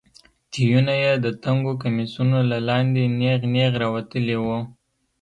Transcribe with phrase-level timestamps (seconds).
[0.53, 4.59] تيونه يې د تنګو کميسونو له لاندې نېغ نېغ راوتلي وو.